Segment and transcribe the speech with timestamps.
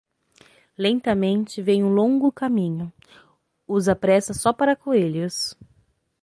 [0.77, 2.91] Lentamente vem um longo caminho,
[3.67, 5.55] usa pressa só para coelhos.